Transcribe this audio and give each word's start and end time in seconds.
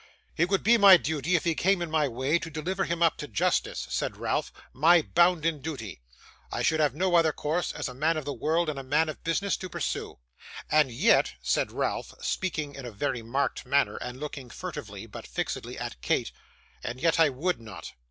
'It 0.35 0.49
would 0.49 0.63
be 0.63 0.79
my 0.79 0.97
duty, 0.97 1.35
if 1.35 1.43
he 1.43 1.53
came 1.53 1.79
in 1.79 1.91
my 1.91 2.07
way, 2.07 2.39
to 2.39 2.49
deliver 2.49 2.85
him 2.85 3.03
up 3.03 3.17
to 3.17 3.27
justice,' 3.27 3.85
said 3.91 4.17
Ralph, 4.17 4.51
'my 4.73 5.03
bounden 5.03 5.61
duty; 5.61 6.01
I 6.51 6.63
should 6.63 6.79
have 6.79 6.95
no 6.95 7.13
other 7.13 7.31
course, 7.31 7.71
as 7.71 7.87
a 7.87 7.93
man 7.93 8.17
of 8.17 8.25
the 8.25 8.33
world 8.33 8.67
and 8.67 8.79
a 8.79 8.83
man 8.83 9.09
of 9.09 9.23
business, 9.23 9.55
to 9.57 9.69
pursue. 9.69 10.17
And 10.71 10.91
yet,' 10.91 11.33
said 11.43 11.71
Ralph, 11.71 12.15
speaking 12.19 12.73
in 12.73 12.87
a 12.87 12.91
very 12.91 13.21
marked 13.21 13.63
manner, 13.63 13.97
and 13.97 14.19
looking 14.19 14.49
furtively, 14.49 15.05
but 15.05 15.27
fixedly, 15.27 15.77
at 15.77 16.01
Kate, 16.01 16.31
'and 16.83 16.99
yet 16.99 17.19
I 17.19 17.29
would 17.29 17.61
not. 17.61 17.91